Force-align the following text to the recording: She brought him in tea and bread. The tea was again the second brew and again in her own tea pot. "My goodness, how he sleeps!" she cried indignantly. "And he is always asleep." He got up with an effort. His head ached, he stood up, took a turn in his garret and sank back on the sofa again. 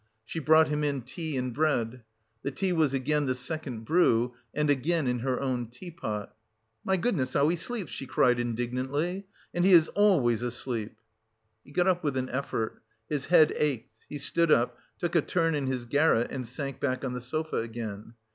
She 0.25 0.39
brought 0.39 0.67
him 0.69 0.83
in 0.83 1.03
tea 1.03 1.37
and 1.37 1.53
bread. 1.53 2.01
The 2.41 2.49
tea 2.49 2.71
was 2.73 2.91
again 2.91 3.27
the 3.27 3.35
second 3.35 3.81
brew 3.85 4.33
and 4.51 4.67
again 4.67 5.05
in 5.05 5.19
her 5.19 5.39
own 5.39 5.67
tea 5.67 5.91
pot. 5.91 6.33
"My 6.83 6.97
goodness, 6.97 7.35
how 7.35 7.49
he 7.49 7.55
sleeps!" 7.55 7.91
she 7.91 8.07
cried 8.07 8.39
indignantly. 8.39 9.27
"And 9.53 9.63
he 9.63 9.73
is 9.73 9.89
always 9.89 10.41
asleep." 10.41 10.97
He 11.63 11.71
got 11.71 11.85
up 11.85 12.03
with 12.03 12.17
an 12.17 12.29
effort. 12.29 12.81
His 13.09 13.27
head 13.27 13.53
ached, 13.55 13.91
he 14.09 14.17
stood 14.17 14.51
up, 14.51 14.75
took 14.97 15.15
a 15.15 15.21
turn 15.21 15.53
in 15.53 15.67
his 15.67 15.85
garret 15.85 16.31
and 16.31 16.47
sank 16.47 16.79
back 16.79 17.05
on 17.05 17.13
the 17.13 17.21
sofa 17.21 17.57
again. 17.57 18.15